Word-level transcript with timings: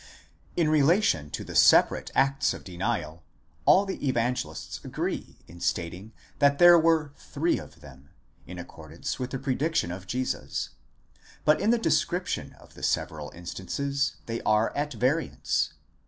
In 0.57 0.67
relation 0.67 1.29
to 1.29 1.43
the 1.43 1.53
separate 1.53 2.09
acts 2.15 2.55
of 2.55 2.63
denial, 2.63 3.21
all 3.65 3.85
the 3.85 4.07
Evangelists 4.07 4.79
agree 4.83 5.37
in 5.47 5.59
stating 5.59 6.11
that 6.39 6.57
there 6.57 6.79
were 6.79 7.11
three 7.17 7.59
of 7.59 7.81
them, 7.81 8.09
in 8.47 8.57
accordance 8.57 9.19
with 9.19 9.29
the 9.29 9.37
prediction 9.37 9.91
of 9.91 10.07
Jesus; 10.07 10.69
but 11.45 11.61
in 11.61 11.69
the 11.69 11.77
description 11.77 12.53
of 12.53 12.73
the 12.73 12.81
several 12.81 13.29
instances 13.35 14.13
they 14.25 14.41
are 14.41 14.75
at 14.75 14.93
variance. 14.93 15.73